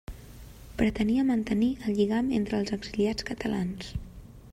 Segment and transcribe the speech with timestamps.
[0.77, 3.93] Pretenia mantenir el lligam entre els exiliats catalans.